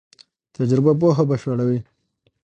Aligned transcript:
تجربه 0.57 0.91
پوهه 0.99 1.23
بشپړوي. 1.29 1.79